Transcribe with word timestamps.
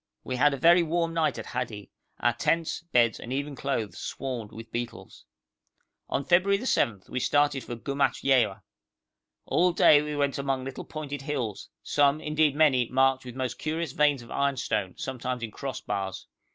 We 0.23 0.37
had 0.37 0.51
a 0.55 0.57
very 0.57 0.81
warm 0.81 1.13
night 1.13 1.37
at 1.37 1.45
Hadi, 1.45 1.91
our 2.19 2.33
tent, 2.33 2.81
beds, 2.91 3.19
and 3.19 3.31
even 3.31 3.55
clothes 3.55 3.99
swarmed 3.99 4.51
with 4.51 4.71
beetles. 4.71 5.25
On 6.09 6.25
February 6.25 6.65
7 6.65 7.03
we 7.07 7.19
started 7.19 7.63
for 7.63 7.75
Gumatyewa. 7.75 8.63
All 9.45 9.73
day 9.73 10.01
we 10.01 10.15
went 10.15 10.39
among 10.39 10.63
little 10.63 10.85
pointed 10.85 11.21
hills, 11.21 11.69
some, 11.83 12.19
indeed 12.19 12.55
many, 12.55 12.89
marked 12.89 13.25
with 13.25 13.35
most 13.35 13.59
curious 13.59 13.91
veins 13.91 14.23
of 14.23 14.31
ironstone, 14.31 14.97
sometimes 14.97 15.43
in 15.43 15.51
cross 15.51 15.81
bars. 15.81 16.25